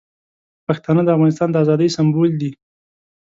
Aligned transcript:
پښتانه 0.67 1.01
د 1.03 1.09
افغانستان 1.15 1.49
د 1.51 1.55
ازادۍ 1.63 1.87
سمبول 1.97 2.29
دي. 2.41 2.51